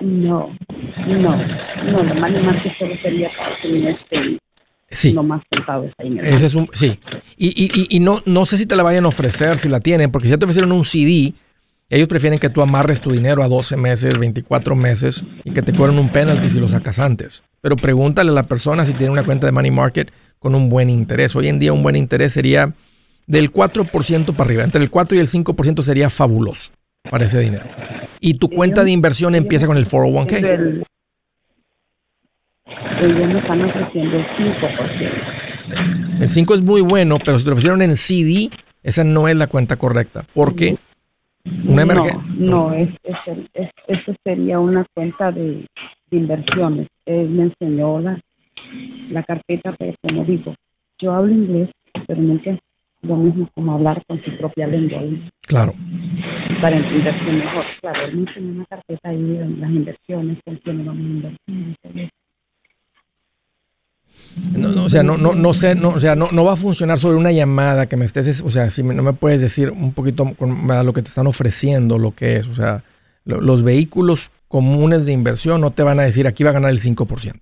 [0.00, 0.48] No,
[1.06, 1.36] no,
[1.84, 4.38] no, la money market solo sería para que me estén
[4.90, 5.12] Sí.
[5.12, 6.98] lo más centavos ahí en el Ese es un, sí.
[7.36, 9.80] Y, y- y- y no, no sé si te la vayan a ofrecer, si la
[9.80, 11.34] tienen, porque si ya te ofrecieron un CD,
[11.90, 15.74] ellos prefieren que tú amarres tu dinero a 12 meses, 24 meses y que te
[15.74, 17.42] cobren un penalty si lo sacas antes.
[17.60, 20.88] Pero pregúntale a la persona si tiene una cuenta de money market con un buen
[20.90, 21.34] interés.
[21.36, 22.72] Hoy en día un buen interés sería
[23.26, 24.64] Del 4% para arriba.
[24.64, 26.70] Entre el 4 y el 5% sería fabuloso
[27.10, 27.66] para ese dinero.
[28.20, 30.82] Y tu cuenta de inversión empieza con el 401k.
[33.00, 36.20] Ellos me están ofreciendo el 5%.
[36.20, 38.50] El 5 es muy bueno, pero si te lo ofrecieron en CD,
[38.82, 40.24] esa no es la cuenta correcta.
[40.34, 40.76] Porque
[41.66, 42.20] una emergencia.
[42.36, 42.88] No, no, es,
[43.54, 45.66] es, eso sería una cuenta de,
[46.10, 46.88] inversiones.
[47.06, 48.20] Él me enseñó la,
[49.10, 50.54] la carpeta, pero como digo,
[51.00, 51.70] yo hablo inglés,
[52.06, 52.58] pero nunca es
[53.02, 55.00] lo mismo como hablar con su propia lengua.
[55.42, 55.74] Claro.
[56.60, 57.64] Para entenderse mejor.
[57.80, 62.10] Claro, él me enseñó una carpeta ahí de las inversiones, con quién vamos a invertir.
[64.52, 66.56] No, no, o sea, no, no, no sé, no, o sea, no, no va a
[66.56, 69.92] funcionar sobre una llamada que me estés, o sea, si no me puedes decir un
[69.92, 72.84] poquito lo que te están ofreciendo, lo que es, o sea,
[73.24, 76.80] los vehículos comunes de inversión no te van a decir aquí va a ganar el
[76.80, 77.40] 5%.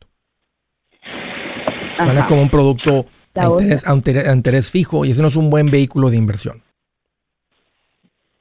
[1.97, 3.47] Suena como un producto a
[3.93, 6.63] interés, interés, fijo y ese no es un buen vehículo de inversión.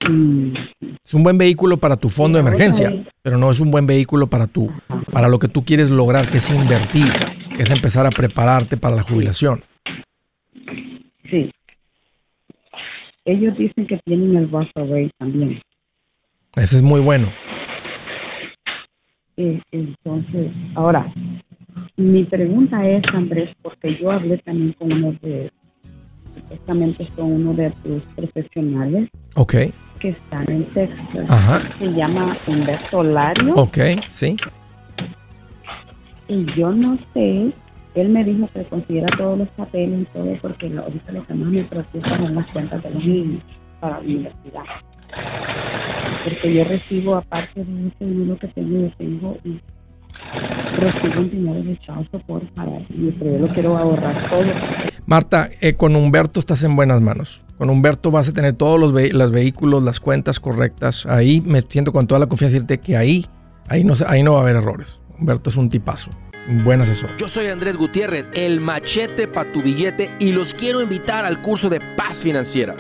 [0.08, 0.54] Mm.
[1.04, 4.28] Es un buen vehículo para tu fondo de emergencia, pero no es un buen vehículo
[4.28, 4.72] para tu,
[5.12, 7.14] para lo que tú quieres lograr, que es invertir
[7.56, 9.64] que es empezar a prepararte para la jubilación.
[11.30, 11.52] Sí.
[13.26, 15.62] Ellos dicen que tienen el Rate también.
[16.56, 17.32] Ese es muy bueno.
[19.38, 21.12] Eh, entonces, ahora,
[21.98, 25.52] mi pregunta es, Andrés, porque yo hablé también con uno de,
[26.34, 29.10] supuestamente son uno de tus profesionales.
[29.36, 29.56] Ok.
[30.00, 31.30] Que están en Texas.
[31.30, 31.78] Ajá.
[31.80, 33.54] Se llama Humberto Lario.
[33.56, 33.78] Ok,
[34.10, 34.38] sí.
[36.28, 37.52] Y yo no sé,
[37.96, 41.50] él me dijo que considera todos los papeles y todo, porque ahorita lo que más
[41.50, 43.44] me preocupa son las cuentas de los niños
[43.80, 44.64] para la universidad.
[46.24, 49.60] Porque yo recibo, aparte de ese dinero que tengo, yo tengo y
[50.78, 54.46] recibo un dinero de chazo por para pero yo lo quiero ahorrar todo.
[55.06, 57.46] Marta, eh, con Humberto estás en buenas manos.
[57.58, 61.06] Con Humberto vas a tener todos los, los vehículos, las cuentas correctas.
[61.06, 63.26] Ahí me siento con toda la confianza de decirte que ahí,
[63.70, 65.00] ahí no, ahí no va a haber errores.
[65.20, 66.12] Humberto es un tipazo.
[66.64, 67.10] Buen asesor.
[67.18, 71.70] Yo soy Andrés Gutiérrez, el machete para tu billete, y los quiero invitar al curso
[71.70, 72.76] de paz financiera.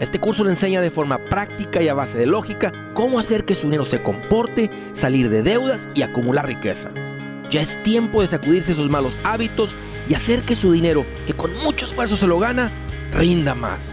[0.00, 3.56] Este curso le enseña de forma práctica y a base de lógica cómo hacer que
[3.56, 6.90] su dinero se comporte, salir de deudas y acumular riqueza.
[7.50, 9.74] Ya es tiempo de sacudirse esos malos hábitos
[10.08, 12.70] y hacer que su dinero, que con mucho esfuerzo se lo gana,
[13.10, 13.92] rinda más.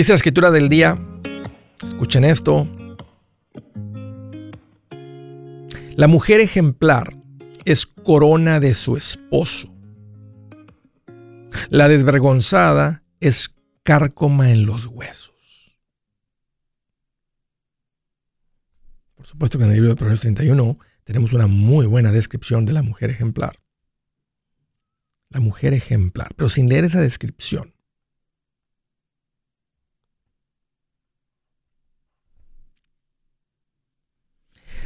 [0.00, 0.98] Dice la escritura del día,
[1.84, 2.66] escuchen esto,
[5.94, 7.22] la mujer ejemplar
[7.66, 9.70] es corona de su esposo.
[11.68, 15.76] La desvergonzada es cárcoma en los huesos.
[19.16, 22.72] Por supuesto que en el libro de Proverbios 31 tenemos una muy buena descripción de
[22.72, 23.60] la mujer ejemplar.
[25.28, 27.74] La mujer ejemplar, pero sin leer esa descripción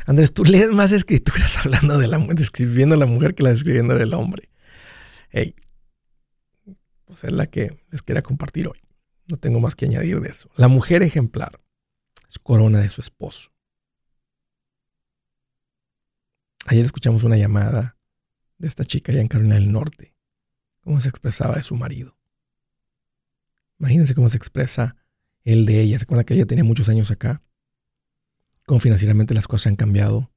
[0.06, 3.96] Andrés, tú lees más escrituras hablando de la describiendo a la mujer que la describiendo
[3.96, 4.50] del hombre.
[5.30, 5.54] Hey,
[7.04, 8.80] pues es la que les quería compartir hoy.
[9.30, 10.50] No tengo más que añadir de eso.
[10.56, 11.60] La mujer ejemplar
[12.28, 13.50] es corona de su esposo.
[16.66, 17.96] Ayer escuchamos una llamada
[18.58, 20.14] de esta chica allá en Carolina del Norte.
[20.80, 22.16] Cómo se expresaba de su marido.
[23.78, 24.96] Imagínense cómo se expresa
[25.42, 25.98] él de ella.
[25.98, 27.42] ¿Se acuerda que ella tenía muchos años acá?
[28.66, 30.30] Cómo financieramente las cosas han cambiado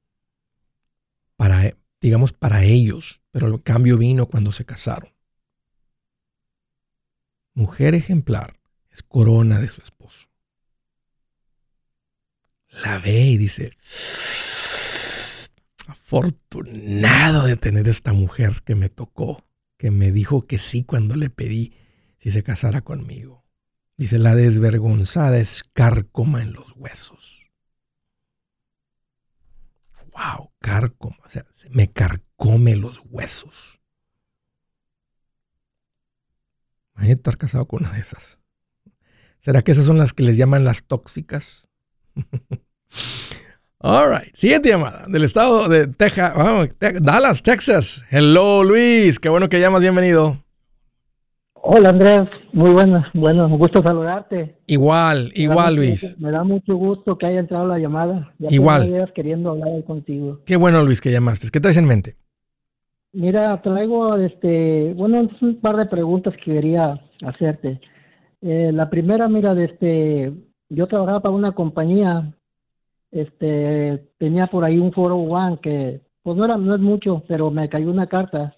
[1.36, 5.12] para, digamos, para ellos, pero el cambio vino cuando se casaron.
[7.54, 8.58] Mujer ejemplar
[8.90, 10.28] es corona de su esposo.
[12.68, 13.70] La ve y dice,
[15.86, 19.44] afortunado de tener esta mujer que me tocó,
[19.76, 21.74] que me dijo que sí cuando le pedí
[22.18, 23.44] si se casara conmigo.
[23.96, 27.47] Dice, la desvergonzada es cárcoma en los huesos.
[30.18, 31.16] Wow, cárcoma.
[31.24, 33.80] O sea, me carcome los huesos.
[36.96, 38.40] Imagínate estar casado con una de esas.
[39.38, 41.64] ¿Será que esas son las que les llaman las tóxicas?
[43.78, 44.34] All right.
[44.34, 46.34] Siguiente llamada del estado de Texas,
[47.00, 48.02] Dallas, Texas.
[48.10, 49.20] Hello, Luis.
[49.20, 49.82] Qué bueno que llamas.
[49.82, 50.44] Bienvenido.
[51.62, 52.28] Hola, Andrés.
[52.52, 53.04] Muy bueno.
[53.14, 54.56] Bueno, un gusto saludarte.
[54.66, 56.16] Igual, igual, Luis.
[56.18, 58.32] me da mucho gusto que haya entrado la llamada.
[58.38, 59.12] Ya igual.
[59.14, 60.40] queriendo hablar contigo.
[60.46, 61.48] Qué bueno, Luis, que llamaste.
[61.50, 62.16] ¿Qué traes en mente?
[63.12, 67.80] Mira, traigo, este, bueno, un par de preguntas que quería hacerte.
[68.42, 70.32] Eh, la primera, mira, de este,
[70.68, 72.32] yo trabajaba para una compañía
[73.10, 77.50] este tenía por ahí un foro one que pues no era no es mucho pero
[77.50, 78.54] me cayó una carta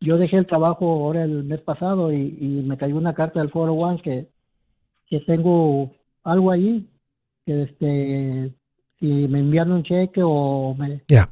[0.00, 3.74] yo dejé el trabajo ahora el mes pasado y, me cayó una carta del foro
[3.74, 4.28] one que
[5.08, 5.92] que tengo
[6.24, 6.88] algo ahí
[7.44, 8.52] que este
[8.98, 11.30] si me envían un cheque o me ya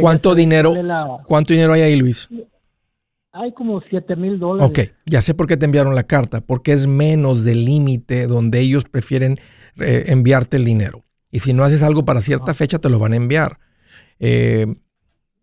[0.00, 0.72] cuánto dinero
[1.26, 2.28] cuánto dinero hay ahí Luis
[3.32, 6.72] hay como siete mil dólares Ok, ya sé por qué te enviaron la carta porque
[6.72, 9.38] es menos del límite donde ellos prefieren
[9.78, 11.04] eh, enviarte el dinero.
[11.30, 13.60] Y si no haces algo para cierta fecha, te lo van a enviar.
[14.18, 14.66] Eh,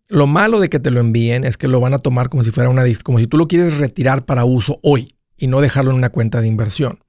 [0.08, 2.50] lo malo de que te lo envíen es que lo van a tomar como si
[2.50, 5.98] fuera una como si tú lo quieres retirar para uso hoy y no dejarlo en
[5.98, 7.00] una cuenta de inversión.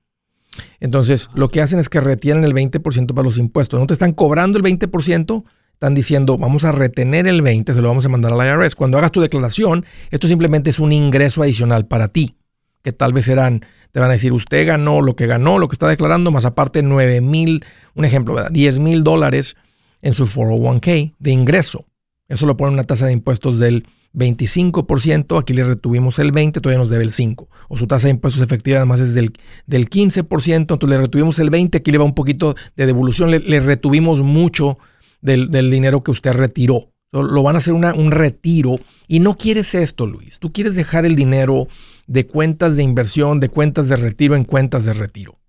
[0.79, 3.79] Entonces, lo que hacen es que retienen el 20% para los impuestos.
[3.79, 5.43] No te están cobrando el 20%,
[5.73, 8.75] están diciendo, vamos a retener el 20%, se lo vamos a mandar a la IRS.
[8.75, 12.35] Cuando hagas tu declaración, esto simplemente es un ingreso adicional para ti,
[12.83, 15.73] que tal vez serán te van a decir, usted ganó lo que ganó, lo que
[15.73, 18.51] está declarando, más aparte 9 mil, un ejemplo, ¿verdad?
[18.51, 19.55] 10 mil dólares
[20.01, 21.85] en su 401k de ingreso.
[22.29, 26.79] Eso lo pone una tasa de impuestos del 25%, aquí le retuvimos el 20%, todavía
[26.79, 27.47] nos debe el 5%.
[27.67, 29.33] O su tasa de impuestos efectiva además es del,
[29.67, 33.59] del 15%, entonces le retuvimos el 20%, aquí le va un poquito de devolución, le,
[33.59, 34.77] retuvimos mucho
[35.21, 36.91] del, del, dinero que usted retiró.
[37.11, 40.37] Lo van a hacer una, un retiro y no quieres esto, Luis.
[40.37, 41.67] Tú quieres dejar el dinero
[42.05, 45.39] de cuentas de inversión, de cuentas de retiro en cuentas de retiro.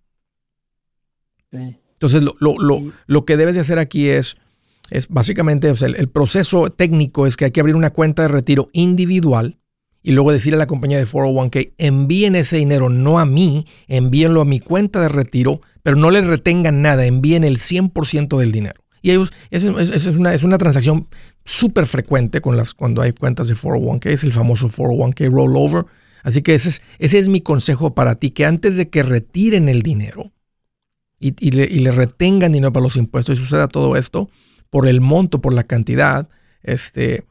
[1.52, 4.36] Entonces, lo, que debes de hacer aquí es,
[4.90, 9.58] es básicamente, el, proceso técnico es que hay que abrir una cuenta de retiro individual
[10.02, 14.40] y luego decirle a la compañía de 401k, envíen ese dinero no a mí, envíenlo
[14.40, 18.82] a mi cuenta de retiro, pero no les retengan nada, envíen el 100% del dinero.
[19.02, 21.08] Y ellos, es, es, una, es una transacción
[21.44, 25.86] súper frecuente con las, cuando hay cuentas de 401k, es el famoso 401k rollover
[26.22, 29.68] Así que ese es, ese es mi consejo para ti, que antes de que retiren
[29.68, 30.32] el dinero
[31.18, 34.30] y, le, retengan dinero para los impuestos y suceda todo esto,
[34.70, 36.28] por el monto, por la cantidad,
[36.62, 37.24] este,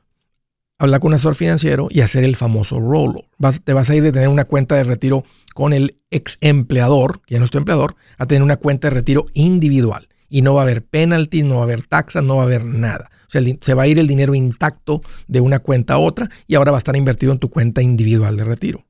[0.79, 3.25] hablar con un asesor financiero y hacer el famoso rollover.
[3.63, 5.23] te vas a ir de tener una cuenta de retiro
[5.53, 8.95] con el ex empleador, que ya no es tu empleador, a tener una cuenta de
[8.95, 10.07] retiro individual.
[10.29, 12.63] Y no va a haber penalty, no va a haber taxas, no va a haber
[12.63, 13.09] nada.
[13.27, 16.55] O sea, se va a ir el dinero intacto de una cuenta a otra y
[16.55, 18.85] ahora va a estar invertido en tu cuenta individual de retiro.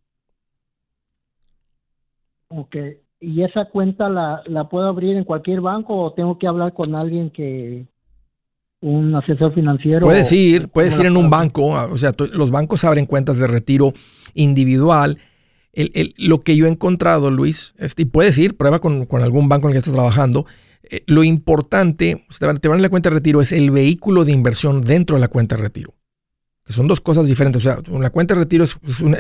[2.50, 2.76] Ok.
[3.22, 6.96] ¿Y esa cuenta la, la puedo abrir en cualquier banco o tengo que hablar con
[6.96, 7.86] alguien que,
[8.82, 10.06] un asesor financiero.
[10.06, 13.94] Puedes ir, puedes ir en un banco, o sea, los bancos abren cuentas de retiro
[14.34, 15.18] individual.
[16.18, 19.68] lo que yo he encontrado, Luis, este, y puedes ir, prueba con, con, algún banco
[19.68, 20.46] en el que estás trabajando,
[20.84, 24.82] eh, lo importante, te van, a la cuenta de retiro, es el vehículo de inversión
[24.82, 25.94] dentro de la cuenta de retiro.
[26.66, 27.66] Que son dos cosas diferentes.
[27.66, 28.78] O sea, una cuenta de retiro es,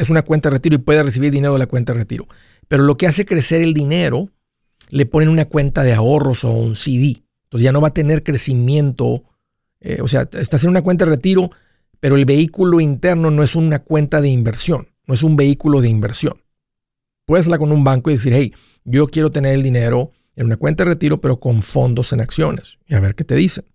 [0.10, 2.28] una, cuenta de retiro y puede recibir dinero de la cuenta de retiro.
[2.68, 4.30] Pero lo que hace crecer el dinero,
[4.90, 7.24] le ponen una cuenta de ahorros o un CD.
[7.46, 9.24] Entonces ya no va a tener crecimiento.
[9.82, 11.50] Eh, o sea, estás en una cuenta de retiro,
[12.00, 15.90] pero el vehículo interno no es una cuenta de inversión, no es un vehículo de
[15.90, 16.42] inversión.
[17.26, 18.54] Puedes hablar con un banco y decir, hey,
[18.84, 22.80] yo quiero tener el dinero en una cuenta de retiro, pero con fondos en acciones.
[22.88, 23.66] Y a ver qué te dicen.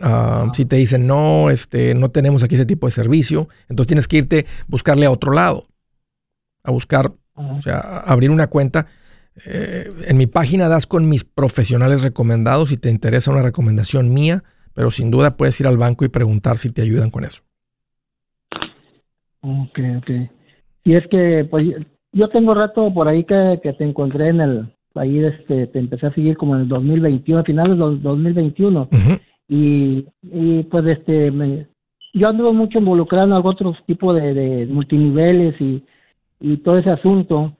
[0.00, 4.08] Ah, si te dicen, no, este, no tenemos aquí ese tipo de servicio, entonces tienes
[4.08, 5.68] que irte, buscarle a otro lado,
[6.62, 8.86] a buscar, o sea, abrir una cuenta.
[9.44, 14.44] Eh, en mi página das con mis profesionales recomendados si te interesa una recomendación mía,
[14.74, 17.42] pero sin duda puedes ir al banco y preguntar si te ayudan con eso.
[19.40, 20.10] Ok, ok.
[20.84, 21.66] Y es que, pues,
[22.12, 26.14] yo tengo rato por ahí que te encontré en el, ahí este, te empecé a
[26.14, 28.88] seguir como en el 2021, a finales del 2021.
[29.48, 31.66] y, y pues este, me,
[32.12, 35.82] yo ando mucho involucrado en otros tipos de, de multiniveles y,
[36.40, 37.56] y todo ese asunto.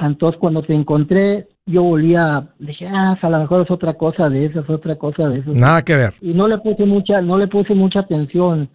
[0.00, 4.46] Entonces cuando te encontré, yo volvía, dije, ah, a lo mejor es otra cosa de
[4.46, 5.52] eso, es otra cosa de eso.
[5.52, 6.14] Nada que ver.
[6.20, 8.68] Y no le puse mucha, no le puse mucha atención,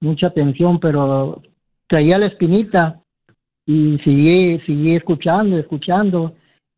[0.00, 1.40] mucha atención, pero
[1.88, 3.00] traía la espinita
[3.66, 6.34] y seguí, seguí escuchando, escuchando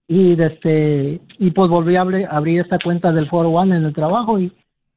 [0.08, 4.52] y este y pues volví a abrir, esta cuenta del 401 en el trabajo y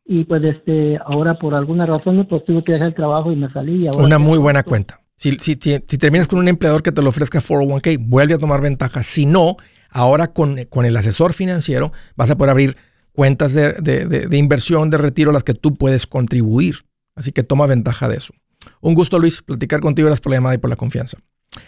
[0.05, 3.51] y pues este ahora por alguna razón pues tuve que dejar el trabajo y me
[3.51, 3.88] salí.
[3.97, 5.01] Una muy buena cuenta.
[5.15, 8.61] Si, si, si, terminas con un empleador que te lo ofrezca 401k, vuelve a tomar
[8.61, 9.03] ventaja.
[9.03, 9.57] Si no,
[9.91, 12.77] ahora con, con el asesor financiero vas a poder abrir
[13.11, 16.85] cuentas de, de, de, inversión, de retiro, a las que tú puedes contribuir.
[17.15, 18.33] Así que toma ventaja de eso.
[18.81, 20.05] Un gusto, Luis, platicar contigo.
[20.05, 21.17] Gracias por la llamada y por la confianza.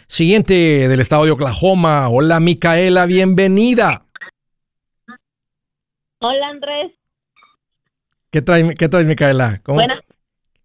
[0.08, 0.54] Siguiente
[0.88, 2.08] del estado de Oklahoma.
[2.10, 4.06] Hola, Micaela, bienvenida.
[6.20, 6.92] Hola, Andrés.
[8.30, 9.60] ¿Qué traes, qué traes Micaela?
[9.64, 9.82] ¿Cómo?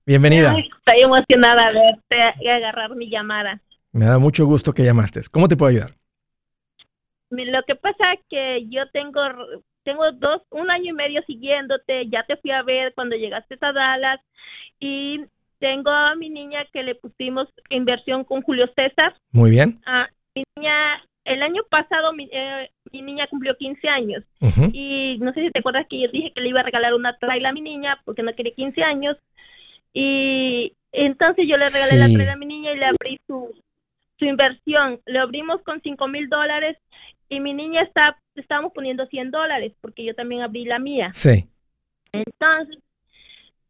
[0.05, 0.55] Bienvenida.
[0.57, 3.61] estoy emocionada de verte y agarrar mi llamada.
[3.91, 5.23] Me da mucho gusto que llamaste.
[5.33, 5.97] ¿Cómo te puedo ayudar?
[7.31, 9.21] Lo que pasa es que yo tengo
[9.83, 13.73] tengo dos un año y medio siguiéndote, ya te fui a ver cuando llegaste a
[13.73, 14.21] Dallas
[14.81, 15.21] y
[15.61, 19.15] tengo a mi niña que le pusimos inversión con Julio César.
[19.31, 19.81] Muy bien.
[19.87, 24.25] Ah, mi niña el año pasado mi, eh, mi niña cumplió 15 años
[24.73, 27.17] y no sé si te acuerdas que yo dije que le iba a regalar una
[27.19, 29.17] traila a mi niña porque no quería 15 años
[29.93, 33.53] y entonces yo le regalé la traila a mi niña y le abrí su,
[34.19, 35.01] su inversión.
[35.07, 36.77] Le abrimos con 5 mil dólares
[37.29, 41.11] y mi niña está, estábamos poniendo 100 dólares porque yo también abrí la mía.
[41.13, 41.49] Sí.
[42.13, 42.79] Entonces,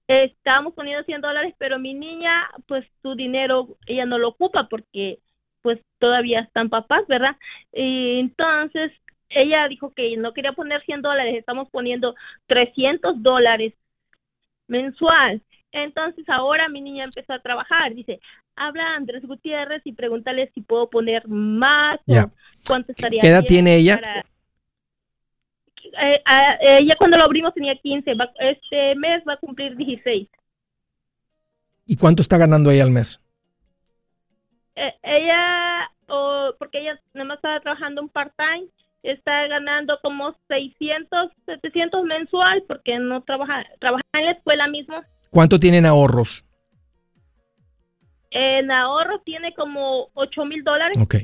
[0.09, 5.19] estábamos poniendo 100 dólares, pero mi niña, pues su dinero, ella no lo ocupa porque
[5.63, 7.37] pues todavía están papás, ¿verdad?
[7.73, 8.93] Y entonces
[9.29, 12.15] ella dijo que no quería poner 100 dólares, estamos poniendo
[12.47, 13.75] 300 dólares
[14.69, 15.43] mensual.
[15.73, 18.21] Entonces ahora mi niña empezó a trabajar, dice,
[18.55, 22.01] habla Andrés Gutiérrez y pregúntale si puedo poner más
[22.67, 23.21] cuánto estaría.
[23.21, 24.01] ¿Qué edad tiene ella?
[25.99, 26.23] Eh,
[26.61, 30.29] ella cuando lo abrimos tenía 15, este mes va a cumplir 16.
[31.87, 33.21] ¿Y cuánto está ganando ella al mes?
[34.75, 38.67] Eh, ella, o porque ella nada más estaba trabajando un part-time,
[39.03, 45.03] está ganando como 600, 700 mensual porque no trabaja, trabaja en la escuela mismo.
[45.31, 46.45] ¿Cuánto tienen ahorros?
[48.31, 50.99] En ahorros tiene como 8 mil dólares.
[51.01, 51.15] Ok.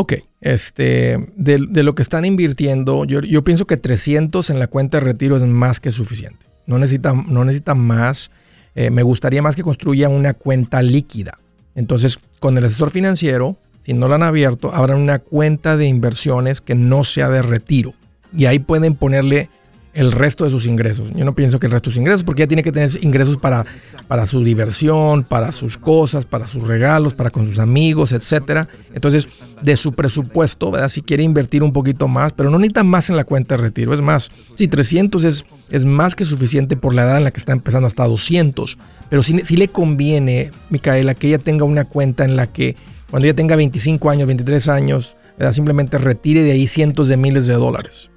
[0.00, 5.00] Ok, este, de, lo que están invirtiendo, yo, pienso que 300 en la cuenta de
[5.00, 6.46] retiro es más que suficiente.
[6.68, 7.44] No necesita, no
[7.74, 8.30] más.
[8.76, 11.40] Eh, me gustaría más que construya una cuenta líquida.
[11.74, 16.60] Entonces, con el asesor financiero, si no lo han abierto, abran una cuenta de inversiones
[16.60, 17.92] que no sea de retiro.
[18.32, 19.50] Y ahí pueden ponerle
[19.98, 21.10] el resto de sus ingresos.
[21.12, 23.36] Yo no pienso que el resto de sus ingresos, porque ya tiene que tener ingresos
[23.36, 23.66] para,
[24.06, 28.68] para su diversión, para sus cosas, para sus regalos, para con sus amigos, etcétera.
[28.94, 29.26] Entonces,
[29.60, 30.88] de su presupuesto, ¿verdad?
[30.88, 33.92] Si quiere invertir un poquito más, pero no necesita más en la cuenta de retiro.
[33.92, 37.40] Es más, si 300 es, es más que suficiente por la edad en la que
[37.40, 38.78] está empezando hasta 200.
[39.10, 42.76] Pero sí, le conviene, Micaela, que ella tenga una cuenta en la que
[43.10, 45.16] cuando ella tenga 25 años, 23 años,
[45.50, 48.10] simplemente retire de ahí cientos de miles de dólares.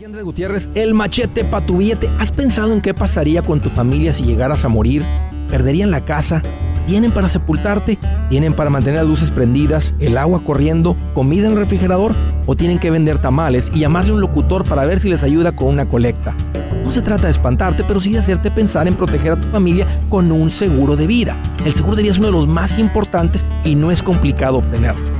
[0.00, 2.08] Aquí Andrés Gutiérrez, el machete para tu billete.
[2.18, 5.04] ¿Has pensado en qué pasaría con tu familia si llegaras a morir?
[5.50, 6.40] ¿Perderían la casa?
[6.86, 7.98] ¿Tienen para sepultarte?
[8.30, 12.14] ¿Tienen para mantener las luces prendidas, el agua corriendo, comida en el refrigerador?
[12.46, 15.52] ¿O tienen que vender tamales y llamarle a un locutor para ver si les ayuda
[15.54, 16.34] con una colecta?
[16.82, 19.86] No se trata de espantarte, pero sí de hacerte pensar en proteger a tu familia
[20.08, 21.36] con un seguro de vida.
[21.66, 25.19] El seguro de vida es uno de los más importantes y no es complicado obtenerlo.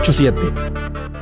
[0.00, 1.19] 987.